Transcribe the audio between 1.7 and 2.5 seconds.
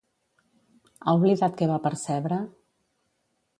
va percebre?